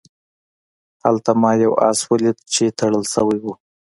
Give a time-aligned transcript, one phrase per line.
[1.03, 3.45] هلته ما یو آس ولید چې تړل شوی و.